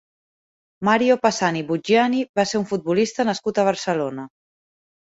[0.87, 4.33] Mario Passani Buggiani va ser un futbolista nascut a Barcelona.